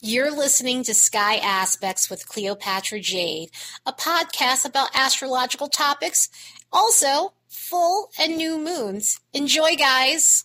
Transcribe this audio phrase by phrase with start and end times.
[0.00, 3.50] You're listening to Sky Aspects with Cleopatra Jade,
[3.86, 6.28] a podcast about astrological topics,
[6.72, 9.20] also full and new moons.
[9.32, 10.44] Enjoy, guys.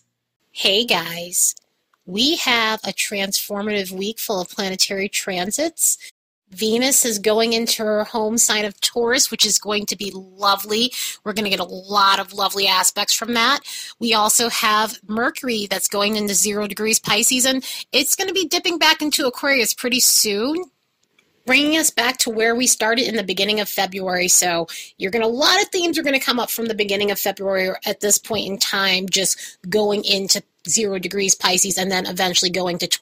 [0.50, 1.54] Hey, guys.
[2.06, 5.98] We have a transformative week full of planetary transits.
[6.50, 10.92] Venus is going into her home sign of Taurus, which is going to be lovely.
[11.24, 13.60] We're going to get a lot of lovely aspects from that.
[13.98, 18.48] We also have Mercury that's going into zero degrees Pisces, and it's going to be
[18.48, 20.64] dipping back into Aquarius pretty soon.
[21.46, 24.28] Bringing us back to where we started in the beginning of February.
[24.28, 26.74] So, you're going to, a lot of themes are going to come up from the
[26.74, 31.90] beginning of February at this point in time, just going into zero degrees Pisces and
[31.90, 33.00] then eventually going to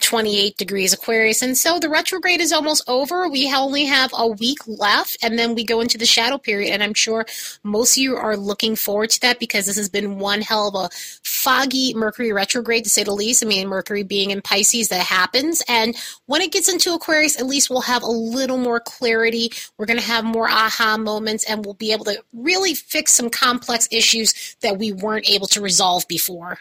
[0.00, 1.42] 28 degrees Aquarius.
[1.42, 3.28] And so the retrograde is almost over.
[3.28, 6.72] We only have a week left, and then we go into the shadow period.
[6.72, 7.26] And I'm sure
[7.62, 10.74] most of you are looking forward to that because this has been one hell of
[10.74, 10.90] a
[11.24, 13.44] foggy Mercury retrograde, to say the least.
[13.44, 15.62] I mean, Mercury being in Pisces, that happens.
[15.68, 19.50] And when it gets into Aquarius, at least we'll have a little more clarity.
[19.76, 23.30] We're going to have more aha moments, and we'll be able to really fix some
[23.30, 26.58] complex issues that we weren't able to resolve before.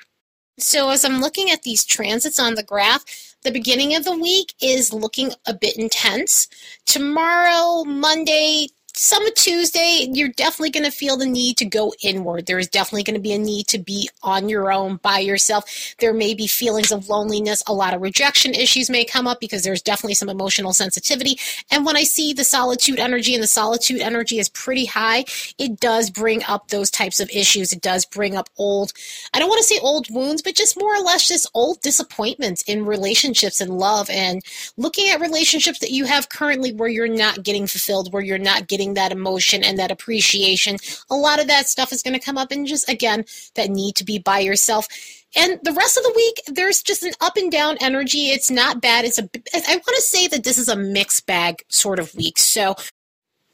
[0.60, 3.06] So, as I'm looking at these transits on the graph,
[3.44, 6.48] the beginning of the week is looking a bit intense.
[6.88, 12.48] Tomorrow, Monday, some Tuesday, you're definitely going to feel the need to go inward.
[12.48, 15.96] There is definitely going to be a need to be on your own by yourself.
[16.00, 17.62] There may be feelings of loneliness.
[17.68, 21.38] A lot of rejection issues may come up because there's definitely some emotional sensitivity.
[21.70, 25.26] And when I see the solitude energy and the solitude energy is pretty high,
[25.60, 27.72] it does bring up those types of issues.
[27.72, 28.94] It does bring up old,
[29.32, 32.64] I don't want to say old wounds, but just more or less just old disappointments
[32.64, 34.42] in relationships and love and
[34.76, 38.68] looking at relationships that you have currently where you're not getting fulfilled, where you're not
[38.68, 40.78] getting that emotion and that appreciation.
[41.10, 43.96] A lot of that stuff is going to come up, and just again, that need
[43.96, 44.88] to be by yourself.
[45.36, 48.30] And the rest of the week, there's just an up and down energy.
[48.30, 49.06] It's not bad.
[49.06, 52.40] It's a, I want to say that this is a mixed bag sort of week.
[52.40, 52.76] So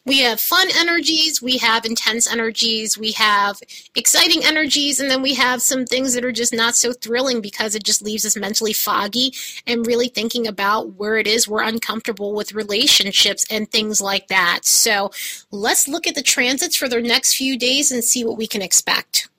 [0.05, 3.59] we have fun energies, we have intense energies, we have
[3.95, 7.73] exciting energies, and then we have some things that are just not so thrilling because
[7.73, 9.33] it just leaves us mentally foggy
[9.65, 14.65] and really thinking about where it is we're uncomfortable with relationships and things like that.
[14.65, 15.11] So
[15.51, 18.61] let's look at the transits for the next few days and see what we can
[18.61, 19.29] expect.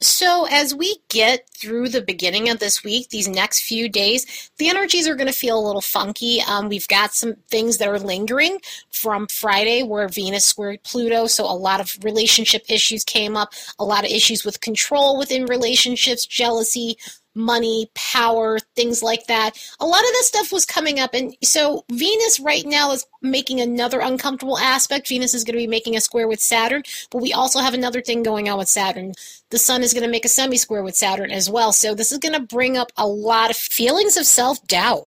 [0.00, 4.68] So, as we get through the beginning of this week, these next few days, the
[4.68, 6.40] energies are going to feel a little funky.
[6.40, 8.60] Um, we've got some things that are lingering
[8.92, 11.26] from Friday where Venus squared Pluto.
[11.26, 15.46] So, a lot of relationship issues came up, a lot of issues with control within
[15.46, 16.96] relationships, jealousy,
[17.38, 19.52] money, power, things like that.
[19.80, 21.14] A lot of this stuff was coming up.
[21.14, 25.08] And so Venus right now is making another uncomfortable aspect.
[25.08, 28.02] Venus is going to be making a square with Saturn, but we also have another
[28.02, 29.12] thing going on with Saturn.
[29.50, 31.72] The Sun is going to make a semi square with Saturn as well.
[31.72, 35.07] So this is going to bring up a lot of feelings of self doubt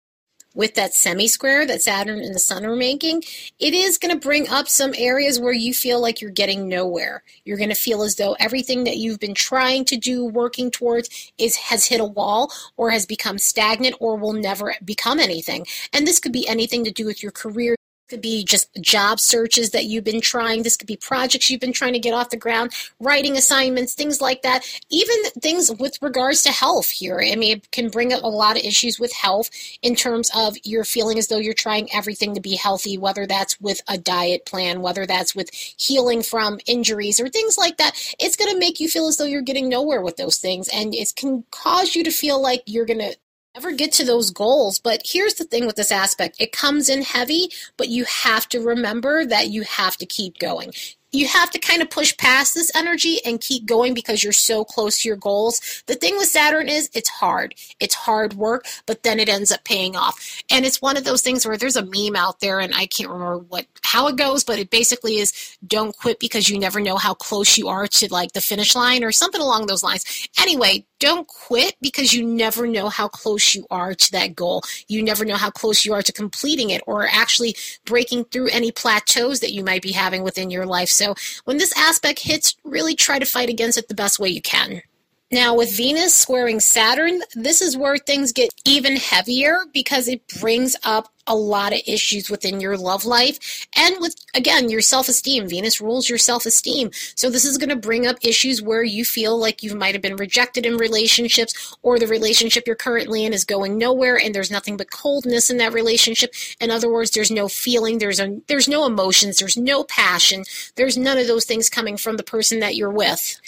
[0.53, 3.23] with that semi square that Saturn and the Sun are making,
[3.59, 7.23] it is going to bring up some areas where you feel like you're getting nowhere.
[7.45, 11.31] You're going to feel as though everything that you've been trying to do, working towards,
[11.38, 15.66] is has hit a wall or has become stagnant or will never become anything.
[15.94, 17.75] And this could be anything to do with your career,
[18.11, 20.63] could be just job searches that you've been trying.
[20.63, 24.19] This could be projects you've been trying to get off the ground, writing assignments, things
[24.19, 24.63] like that.
[24.89, 27.19] Even things with regards to health here.
[27.19, 29.49] I mean, it can bring up a lot of issues with health
[29.81, 33.59] in terms of you're feeling as though you're trying everything to be healthy, whether that's
[33.61, 37.93] with a diet plan, whether that's with healing from injuries or things like that.
[38.19, 40.67] It's going to make you feel as though you're getting nowhere with those things.
[40.67, 43.16] And it can cause you to feel like you're going to
[43.56, 44.79] ever get to those goals.
[44.79, 48.59] But here's the thing with this aspect it comes in heavy, but you have to
[48.59, 50.72] remember that you have to keep going
[51.12, 54.63] you have to kind of push past this energy and keep going because you're so
[54.63, 55.84] close to your goals.
[55.88, 57.56] The thing with Saturn is it's hard.
[57.79, 60.41] It's hard work, but then it ends up paying off.
[60.50, 63.09] And it's one of those things where there's a meme out there and I can't
[63.09, 66.97] remember what how it goes, but it basically is don't quit because you never know
[66.97, 70.29] how close you are to like the finish line or something along those lines.
[70.40, 74.62] Anyway, don't quit because you never know how close you are to that goal.
[74.88, 77.55] You never know how close you are to completing it or actually
[77.85, 80.90] breaking through any plateaus that you might be having within your life.
[80.90, 81.16] So
[81.46, 84.84] when this aspect hits, really try to fight against it the best way you can.
[85.33, 90.75] Now, with Venus squaring Saturn, this is where things get even heavier because it brings
[90.83, 95.47] up a lot of issues within your love life and with, again, your self esteem.
[95.47, 96.89] Venus rules your self esteem.
[97.16, 100.01] So, this is going to bring up issues where you feel like you might have
[100.01, 104.51] been rejected in relationships or the relationship you're currently in is going nowhere and there's
[104.51, 106.34] nothing but coldness in that relationship.
[106.59, 110.43] In other words, there's no feeling, there's, a, there's no emotions, there's no passion,
[110.75, 113.39] there's none of those things coming from the person that you're with.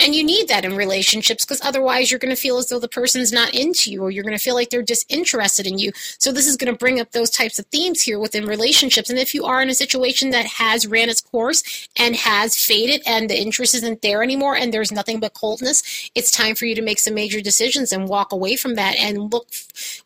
[0.00, 2.88] And you need that in relationships because otherwise you're going to feel as though the
[2.88, 5.92] person's not into you or you're going to feel like they're disinterested in you.
[6.18, 9.10] So this is going to bring up those types of themes here within relationships.
[9.10, 13.02] And if you are in a situation that has ran its course and has faded
[13.06, 16.74] and the interest isn't there anymore and there's nothing but coldness, it's time for you
[16.74, 19.48] to make some major decisions and walk away from that and look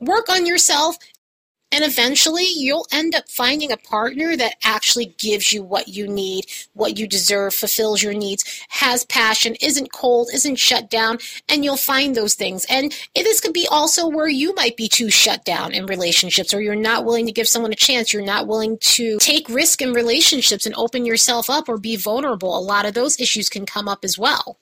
[0.00, 0.96] work on yourself
[1.76, 6.46] and eventually, you'll end up finding a partner that actually gives you what you need,
[6.72, 11.18] what you deserve, fulfills your needs, has passion, isn't cold, isn't shut down,
[11.50, 12.64] and you'll find those things.
[12.70, 16.62] And this could be also where you might be too shut down in relationships, or
[16.62, 19.92] you're not willing to give someone a chance, you're not willing to take risk in
[19.92, 22.56] relationships and open yourself up or be vulnerable.
[22.56, 24.56] A lot of those issues can come up as well.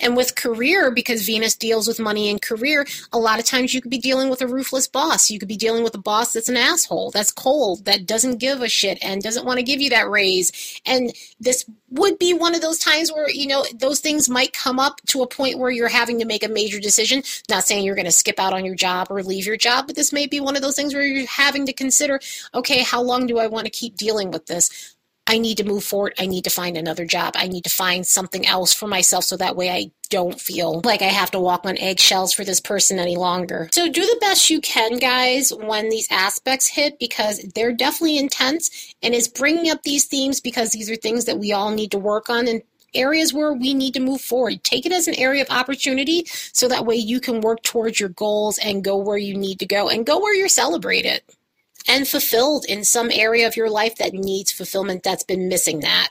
[0.00, 3.80] And with career, because Venus deals with money and career, a lot of times you
[3.80, 5.30] could be dealing with a ruthless boss.
[5.30, 8.62] You could be dealing with a boss that's an asshole, that's cold, that doesn't give
[8.62, 10.80] a shit and doesn't want to give you that raise.
[10.86, 14.78] And this would be one of those times where, you know, those things might come
[14.78, 17.22] up to a point where you're having to make a major decision.
[17.48, 19.96] Not saying you're going to skip out on your job or leave your job, but
[19.96, 22.20] this may be one of those things where you're having to consider,
[22.54, 24.96] okay, how long do I want to keep dealing with this?
[25.28, 26.14] I need to move forward.
[26.18, 27.34] I need to find another job.
[27.36, 31.02] I need to find something else for myself so that way I don't feel like
[31.02, 33.68] I have to walk on eggshells for this person any longer.
[33.74, 38.94] So do the best you can, guys, when these aspects hit because they're definitely intense
[39.02, 41.98] and it's bringing up these themes because these are things that we all need to
[41.98, 42.62] work on and
[42.94, 44.64] areas where we need to move forward.
[44.64, 48.08] Take it as an area of opportunity so that way you can work towards your
[48.08, 51.20] goals and go where you need to go and go where you're celebrated
[51.88, 56.10] and fulfilled in some area of your life that needs fulfillment that's been missing that.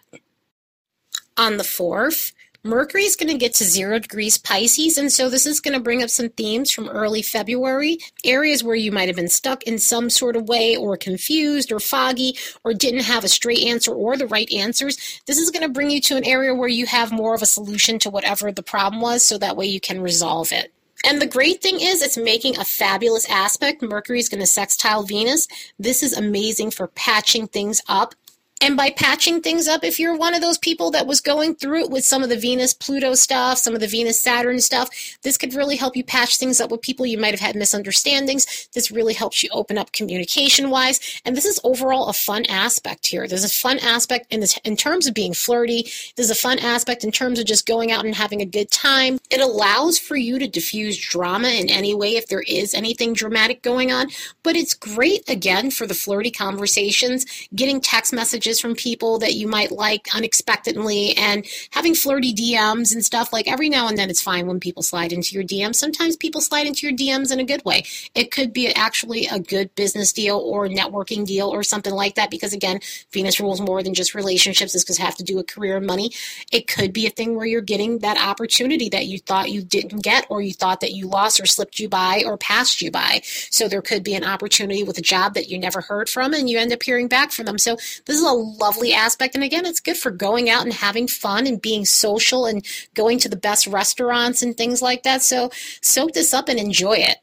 [1.37, 2.33] On the 4th,
[2.63, 5.79] Mercury is going to get to zero degrees Pisces, and so this is going to
[5.79, 9.79] bring up some themes from early February, areas where you might have been stuck in
[9.79, 12.35] some sort of way, or confused, or foggy,
[12.65, 15.21] or didn't have a straight answer or the right answers.
[15.27, 17.45] This is going to bring you to an area where you have more of a
[17.45, 20.73] solution to whatever the problem was, so that way you can resolve it.
[21.07, 23.81] And the great thing is, it's making a fabulous aspect.
[23.81, 25.47] Mercury is going to sextile Venus.
[25.79, 28.13] This is amazing for patching things up
[28.59, 31.85] and by patching things up, if you're one of those people that was going through
[31.85, 34.89] it with some of the Venus Pluto stuff, some of the Venus Saturn stuff,
[35.21, 38.67] this could really help you patch things up with people you might have had misunderstandings.
[38.73, 41.21] This really helps you open up communication wise.
[41.23, 43.27] And this is overall a fun aspect here.
[43.27, 45.91] There's a fun aspect in this in terms of being flirty.
[46.15, 49.19] There's a fun aspect in terms of just going out and having a good time.
[49.29, 53.61] It allows for you to diffuse drama in any way if there is anything dramatic
[53.61, 54.07] going on.
[54.41, 59.33] But it's great again for the flirty conversations, getting text messages messages from people that
[59.33, 63.33] you might like unexpectedly and having flirty DMs and stuff.
[63.33, 65.75] Like every now and then it's fine when people slide into your DMs.
[65.75, 67.83] Sometimes people slide into your DMs in a good way.
[68.15, 72.31] It could be actually a good business deal or networking deal or something like that
[72.31, 72.79] because again,
[73.11, 74.73] Venus rules more than just relationships.
[74.73, 76.11] This could have to do with career and money.
[76.51, 80.03] It could be a thing where you're getting that opportunity that you thought you didn't
[80.03, 83.21] get or you thought that you lost or slipped you by or passed you by.
[83.23, 86.49] So there could be an opportunity with a job that you never heard from and
[86.49, 87.57] you end up hearing back from them.
[87.57, 89.35] So this is a lovely aspect.
[89.35, 93.19] And again, it's good for going out and having fun and being social and going
[93.19, 95.21] to the best restaurants and things like that.
[95.21, 95.51] So
[95.81, 97.17] soak this up and enjoy it.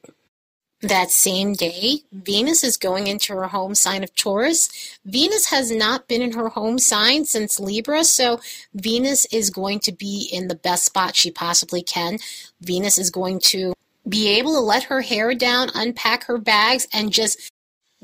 [0.81, 4.99] That same day, Venus is going into her home sign of Taurus.
[5.06, 8.38] Venus has not been in her home sign since Libra, so
[8.75, 12.19] Venus is going to be in the best spot she possibly can.
[12.61, 13.72] Venus is going to
[14.06, 17.50] be able to let her hair down, unpack her bags, and just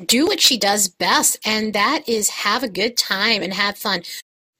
[0.07, 4.03] do what she does best, and that is have a good time and have fun.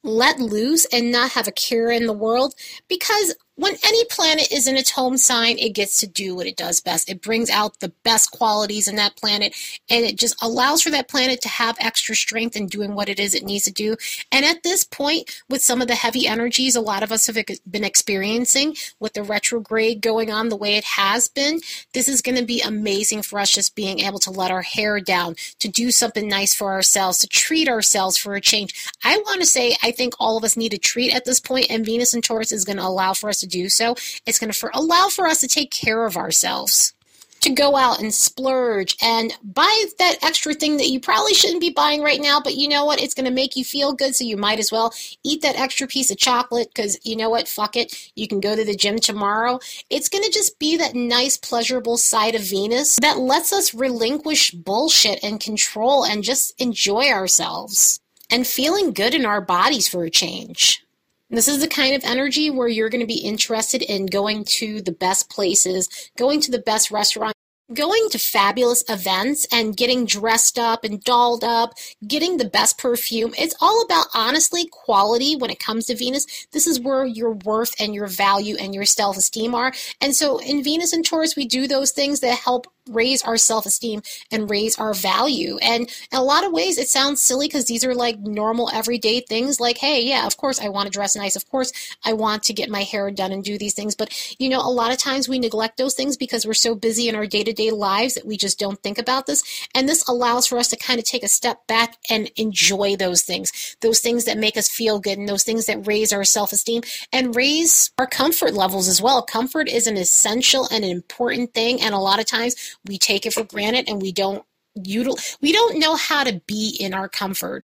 [0.03, 2.55] Let loose and not have a care in the world
[2.89, 6.57] because when any planet is in its home sign, it gets to do what it
[6.57, 7.11] does best.
[7.11, 9.55] It brings out the best qualities in that planet
[9.91, 13.21] and it just allows for that planet to have extra strength in doing what it
[13.21, 13.97] is it needs to do.
[14.33, 17.37] And at this point, with some of the heavy energies a lot of us have
[17.71, 21.61] been experiencing with the retrograde going on the way it has been,
[21.93, 25.01] this is going to be amazing for us just being able to let our hair
[25.01, 28.91] down, to do something nice for ourselves, to treat ourselves for a change.
[29.05, 31.67] I want to say, I think all of us need a treat at this point,
[31.69, 33.97] and Venus and Taurus is going to allow for us to do so.
[34.27, 36.95] It's going to for, allow for us to take care of ourselves
[37.41, 41.71] to go out and splurge and buy that extra thing that you probably shouldn't be
[41.71, 43.01] buying right now, but you know what?
[43.01, 44.93] It's going to make you feel good, so you might as well
[45.25, 47.49] eat that extra piece of chocolate because you know what?
[47.49, 48.11] Fuck it.
[48.15, 49.59] You can go to the gym tomorrow.
[49.89, 54.51] It's going to just be that nice, pleasurable side of Venus that lets us relinquish
[54.51, 60.11] bullshit and control and just enjoy ourselves and feeling good in our bodies for a
[60.11, 60.85] change.
[61.33, 64.83] This is the kind of energy where you're going to be interested in going to
[64.83, 67.39] the best places, going to the best restaurants,
[67.73, 73.33] going to fabulous events and getting dressed up and dolled up, getting the best perfume.
[73.39, 76.27] It's all about honestly quality when it comes to Venus.
[76.51, 79.73] This is where your worth and your value and your self esteem are.
[80.01, 83.67] And so in Venus and Taurus, we do those things that help raise our self
[83.67, 85.59] esteem and raise our value.
[85.59, 89.21] And in a lot of ways, it sounds silly because these are like normal everyday
[89.21, 91.37] things like, hey, yeah, of course I want to dress nice.
[91.37, 91.73] Of course
[92.05, 93.95] I want to get my hair done and do these things.
[93.95, 97.09] But, you know, a lot of times we neglect those things because we're so busy
[97.09, 99.43] in our day to day lives that we just don't think about this.
[99.75, 103.23] And this allows for us to kind of take a step back and enjoy those
[103.23, 106.53] things, those things that make us feel good and those things that raise our self
[106.53, 106.83] esteem
[107.13, 109.23] and raise our comfort levels as well.
[109.23, 111.81] Comfort is an essential and an important thing.
[111.81, 114.45] And a lot of times we take it for granted and we don't
[114.79, 117.65] util- we don't know how to be in our comfort.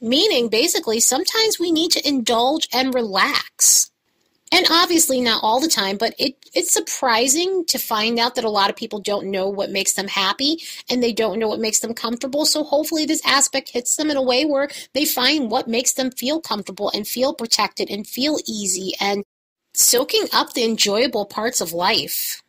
[0.00, 3.90] Meaning basically sometimes we need to indulge and relax.
[4.52, 8.50] And obviously not all the time, but it, it's surprising to find out that a
[8.50, 10.58] lot of people don't know what makes them happy
[10.88, 12.46] and they don't know what makes them comfortable.
[12.46, 16.12] So hopefully this aspect hits them in a way where they find what makes them
[16.12, 19.24] feel comfortable and feel protected and feel easy and
[19.74, 22.42] soaking up the enjoyable parts of life.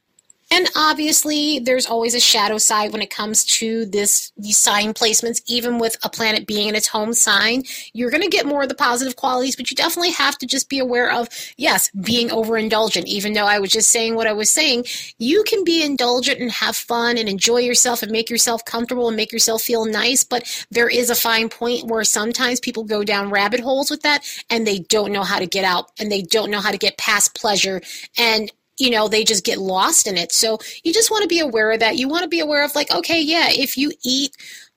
[0.49, 5.41] And obviously, there's always a shadow side when it comes to this these sign placements.
[5.47, 7.63] Even with a planet being in its home sign,
[7.93, 10.69] you're going to get more of the positive qualities, but you definitely have to just
[10.69, 11.27] be aware of
[11.57, 13.05] yes, being overindulgent.
[13.05, 14.85] Even though I was just saying what I was saying,
[15.17, 19.17] you can be indulgent and have fun and enjoy yourself and make yourself comfortable and
[19.17, 20.23] make yourself feel nice.
[20.23, 24.23] But there is a fine point where sometimes people go down rabbit holes with that
[24.49, 26.97] and they don't know how to get out and they don't know how to get
[26.97, 27.81] past pleasure
[28.17, 30.31] and you know, they just get lost in it.
[30.31, 31.97] So you just want to be aware of that.
[31.97, 34.35] You want to be aware of, like, okay, yeah, if you eat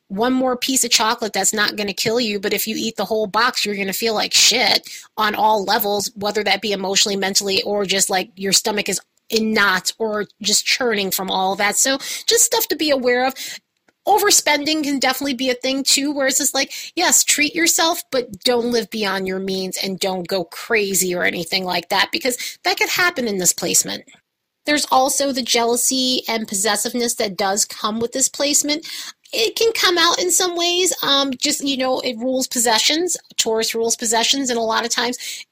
[0.09, 2.41] one more piece of chocolate, that's not going to kill you.
[2.41, 5.65] But if you eat the whole box, you're going to feel like shit on all
[5.65, 10.27] levels, whether that be emotionally, mentally, or just like your stomach is in knots or
[10.43, 11.77] just churning from all of that.
[11.77, 13.35] So just stuff to be aware of
[14.07, 18.41] overspending can definitely be a thing too where it's just like yes treat yourself but
[18.45, 22.79] don't live beyond your means and don't go crazy or anything like that because that
[22.79, 24.05] could happen in this placement.
[24.67, 28.87] There's also the jealousy and possessiveness that does come with this placement.
[29.33, 33.75] It can come out in some ways um, just you know it rules possessions taurus
[33.75, 35.45] rules possessions and a lot of times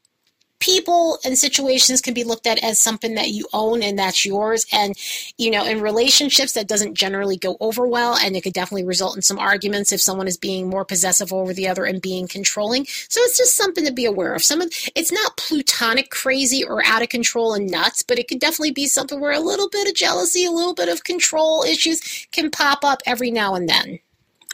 [0.60, 4.66] people and situations can be looked at as something that you own and that's yours.
[4.72, 4.96] And,
[5.36, 8.16] you know, in relationships, that doesn't generally go over well.
[8.16, 11.52] And it could definitely result in some arguments if someone is being more possessive over
[11.52, 12.86] the other and being controlling.
[12.86, 14.42] So it's just something to be aware of.
[14.42, 18.40] Some of, it's not plutonic crazy or out of control and nuts, but it could
[18.40, 22.26] definitely be something where a little bit of jealousy, a little bit of control issues
[22.32, 24.00] can pop up every now and then.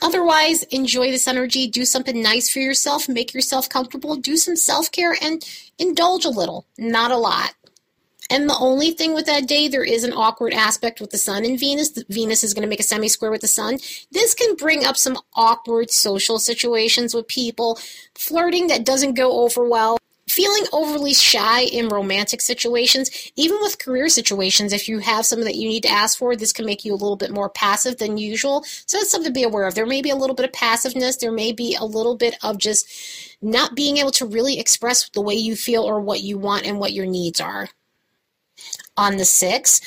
[0.04, 4.92] Otherwise, enjoy this energy, do something nice for yourself, make yourself comfortable, do some self
[4.92, 5.42] care, and
[5.78, 7.54] indulge a little, not a lot.
[8.28, 11.46] And the only thing with that day, there is an awkward aspect with the sun
[11.46, 11.90] and Venus.
[12.10, 13.78] Venus is going to make a semi square with the sun.
[14.12, 17.78] This can bring up some awkward social situations with people,
[18.14, 19.96] flirting that doesn't go over well
[20.34, 25.54] feeling overly shy in romantic situations, even with career situations, if you have something that
[25.54, 28.18] you need to ask for, this can make you a little bit more passive than
[28.18, 28.64] usual.
[28.86, 29.76] So that's something to be aware of.
[29.76, 32.58] There may be a little bit of passiveness, there may be a little bit of
[32.58, 32.88] just
[33.40, 36.80] not being able to really express the way you feel or what you want and
[36.80, 37.68] what your needs are.
[38.96, 39.82] On the 6th,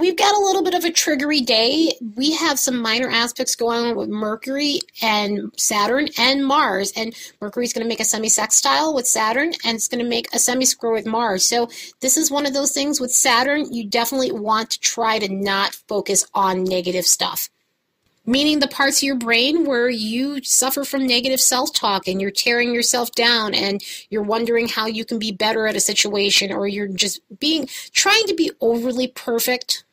[0.00, 1.92] we've got a little bit of a triggery day.
[2.16, 6.92] We have some minor aspects going on with Mercury and Saturn and Mars.
[6.96, 10.34] And Mercury's going to make a semi sextile with Saturn and it's going to make
[10.34, 11.44] a semi square with Mars.
[11.44, 11.68] So,
[12.00, 15.74] this is one of those things with Saturn, you definitely want to try to not
[15.86, 17.50] focus on negative stuff.
[18.26, 22.30] Meaning the parts of your brain where you suffer from negative self talk and you're
[22.30, 26.68] tearing yourself down and you're wondering how you can be better at a situation or
[26.68, 29.84] you're just being trying to be overly perfect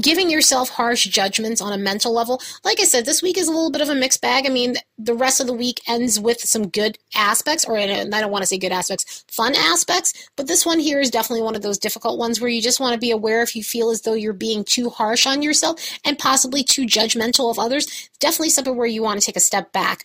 [0.00, 2.40] giving yourself harsh judgments on a mental level.
[2.62, 4.44] Like I said, this week is a little bit of a mixed bag.
[4.46, 8.30] I mean, the rest of the week ends with some good aspects, or I don't
[8.30, 11.62] want to say good aspects, fun aspects, but this one here is definitely one of
[11.62, 14.14] those difficult ones where you just want to be aware if you feel as though
[14.14, 18.10] you're being too harsh on yourself and possibly too judgmental of others.
[18.20, 20.04] Definitely something where you want to take a step back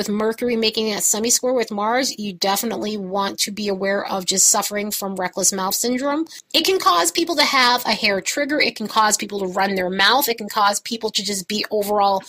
[0.00, 4.24] with Mercury making a semi square with Mars, you definitely want to be aware of
[4.24, 6.24] just suffering from reckless mouth syndrome.
[6.54, 9.74] It can cause people to have a hair trigger, it can cause people to run
[9.74, 12.22] their mouth, it can cause people to just be overall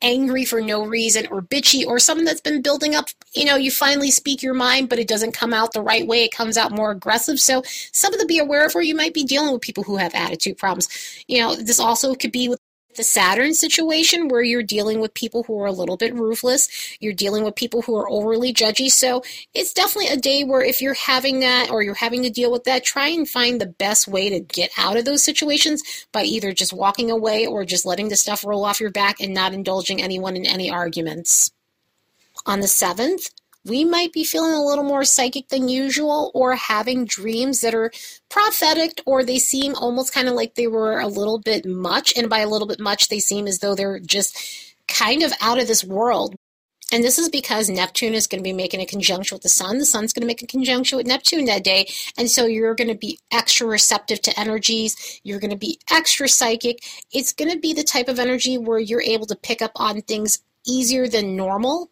[0.00, 3.08] angry for no reason or bitchy or something that's been building up.
[3.34, 6.24] You know, you finally speak your mind, but it doesn't come out the right way.
[6.24, 7.38] It comes out more aggressive.
[7.38, 10.14] So, something to be aware of where you might be dealing with people who have
[10.14, 10.88] attitude problems.
[11.28, 12.60] You know, this also could be with
[12.96, 17.12] the Saturn situation where you're dealing with people who are a little bit ruthless, you're
[17.12, 18.90] dealing with people who are overly judgy.
[18.90, 19.22] So
[19.54, 22.64] it's definitely a day where if you're having that or you're having to deal with
[22.64, 26.52] that, try and find the best way to get out of those situations by either
[26.52, 30.02] just walking away or just letting the stuff roll off your back and not indulging
[30.02, 31.52] anyone in any arguments.
[32.46, 33.30] On the 7th,
[33.64, 37.90] we might be feeling a little more psychic than usual or having dreams that are
[38.28, 42.16] prophetic or they seem almost kind of like they were a little bit much.
[42.16, 44.38] And by a little bit much, they seem as though they're just
[44.86, 46.34] kind of out of this world.
[46.90, 49.76] And this is because Neptune is going to be making a conjunction with the Sun.
[49.76, 51.86] The Sun's going to make a conjunction with Neptune that day.
[52.16, 55.20] And so you're going to be extra receptive to energies.
[55.22, 56.78] You're going to be extra psychic.
[57.12, 60.00] It's going to be the type of energy where you're able to pick up on
[60.00, 61.90] things easier than normal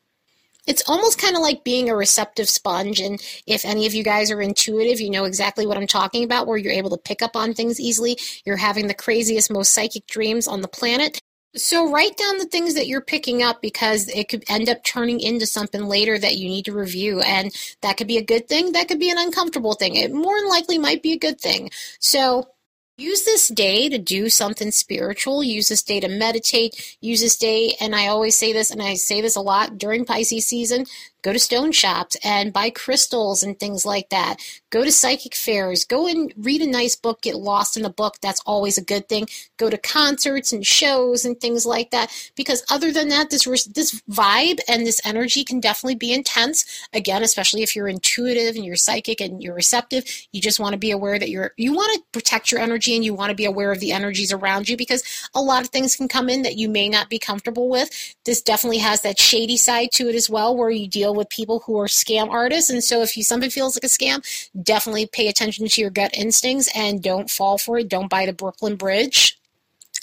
[0.66, 3.00] it's almost kind of like being a receptive sponge.
[3.00, 6.46] And if any of you guys are intuitive, you know exactly what I'm talking about,
[6.46, 8.18] where you're able to pick up on things easily.
[8.44, 11.20] You're having the craziest, most psychic dreams on the planet.
[11.54, 15.20] So write down the things that you're picking up because it could end up turning
[15.20, 17.20] into something later that you need to review.
[17.20, 18.72] And that could be a good thing.
[18.72, 19.94] That could be an uncomfortable thing.
[19.94, 21.70] It more than likely might be a good thing.
[21.98, 22.48] So
[22.98, 25.42] Use this day to do something spiritual.
[25.42, 26.96] Use this day to meditate.
[27.02, 30.06] Use this day, and I always say this, and I say this a lot during
[30.06, 30.86] Pisces season
[31.26, 34.36] go to stone shops and buy crystals and things like that.
[34.76, 35.86] Go to psychic fairs.
[35.86, 38.16] Go and read a nice book, get lost in a book.
[38.20, 39.26] That's always a good thing.
[39.56, 42.12] Go to concerts and shows and things like that.
[42.34, 46.86] Because other than that, this this vibe and this energy can definitely be intense.
[46.92, 50.78] Again, especially if you're intuitive and you're psychic and you're receptive, you just want to
[50.78, 53.46] be aware that you're you want to protect your energy and you want to be
[53.46, 55.02] aware of the energies around you because
[55.34, 58.14] a lot of things can come in that you may not be comfortable with.
[58.26, 61.60] This definitely has that shady side to it as well, where you deal with people
[61.60, 62.68] who are scam artists.
[62.68, 64.22] And so if you something feels like a scam,
[64.66, 67.88] definitely pay attention to your gut instincts and don't fall for it.
[67.88, 69.38] Don't buy the Brooklyn Bridge.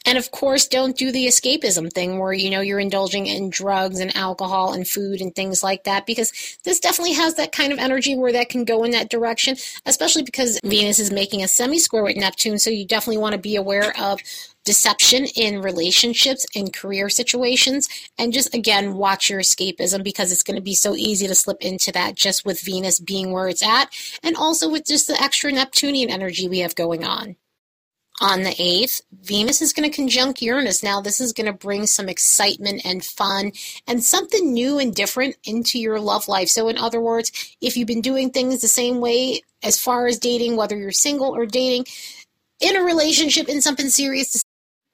[0.05, 3.99] And of course, don't do the escapism thing where you know you're indulging in drugs
[3.99, 7.79] and alcohol and food and things like that because this definitely has that kind of
[7.79, 9.55] energy where that can go in that direction,
[9.85, 12.59] especially because Venus is making a semi square with Neptune.
[12.59, 14.19] So you definitely want to be aware of
[14.65, 20.55] deception in relationships and career situations and just again watch your escapism because it's going
[20.55, 23.89] to be so easy to slip into that just with Venus being where it's at
[24.21, 27.35] and also with just the extra Neptunian energy we have going on.
[28.21, 30.83] On the 8th, Venus is going to conjunct Uranus.
[30.83, 33.51] Now, this is going to bring some excitement and fun
[33.87, 36.47] and something new and different into your love life.
[36.47, 40.19] So, in other words, if you've been doing things the same way as far as
[40.19, 41.85] dating, whether you're single or dating,
[42.59, 44.43] in a relationship, in something serious,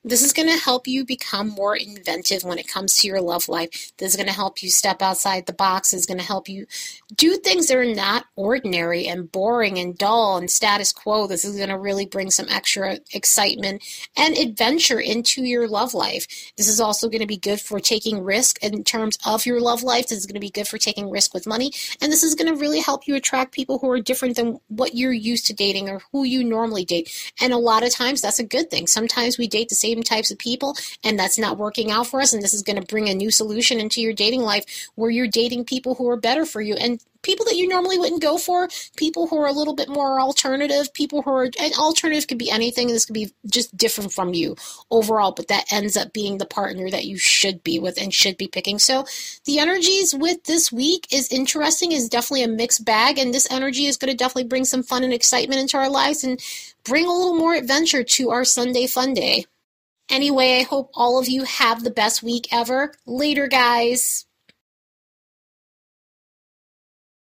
[0.04, 3.50] this is going to help you become more inventive when it comes to your love
[3.50, 3.92] life.
[3.98, 5.92] This is going to help you step outside the box.
[5.92, 6.68] This is going to help you
[7.16, 11.28] do things that are not ordinary and boring and dull and status quo.
[11.28, 13.84] This is going to really bring some extra excitement
[14.16, 16.26] and adventure into your love life.
[16.56, 19.84] This is also going to be good for taking risk in terms of your love
[19.84, 20.08] life.
[20.08, 21.74] This is going to be good for taking risk with money.
[22.02, 24.96] And this is going to really help you attract people who are different than what
[24.96, 27.34] you're used to dating or who you normally date.
[27.42, 28.88] And a lot of times that's a good thing.
[28.88, 32.22] Sometimes we date the same same types of people and that's not working out for
[32.22, 35.10] us and this is going to bring a new solution into your dating life where
[35.10, 38.38] you're dating people who are better for you and people that you normally wouldn't go
[38.38, 42.38] for, people who are a little bit more alternative, people who are an alternative could
[42.38, 42.88] be anything.
[42.88, 44.56] This could be just different from you
[44.90, 48.38] overall, but that ends up being the partner that you should be with and should
[48.38, 48.80] be picking.
[48.80, 49.06] So
[49.46, 53.86] the energies with this week is interesting, is definitely a mixed bag, and this energy
[53.86, 56.42] is going to definitely bring some fun and excitement into our lives and
[56.84, 59.46] bring a little more adventure to our Sunday fun day.
[60.10, 62.94] Anyway, I hope all of you have the best week ever.
[63.06, 64.26] Later, guys.